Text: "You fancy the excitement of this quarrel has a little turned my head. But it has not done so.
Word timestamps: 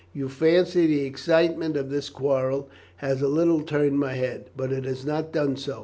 "You 0.13 0.29
fancy 0.29 0.87
the 0.87 1.01
excitement 1.03 1.77
of 1.77 1.91
this 1.91 2.09
quarrel 2.09 2.67
has 2.95 3.21
a 3.21 3.27
little 3.27 3.61
turned 3.61 3.99
my 3.99 4.13
head. 4.15 4.49
But 4.57 4.71
it 4.71 4.83
has 4.83 5.05
not 5.05 5.31
done 5.31 5.57
so. 5.57 5.79